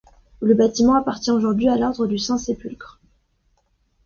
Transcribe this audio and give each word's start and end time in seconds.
Le 0.41 0.55
bâtiment 0.55 0.95
appartient 0.95 1.29
aujourd'hui 1.29 1.67
à 1.69 1.77
l'ordre 1.77 2.07
du 2.07 2.17
Saint-Sépulcre. 2.17 2.99